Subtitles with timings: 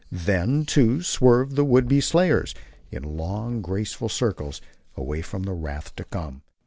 [0.11, 2.55] Then, too, swerved the would be slayers,
[2.91, 4.59] in long, graceful circles,
[4.97, 6.41] away from the wrath to come.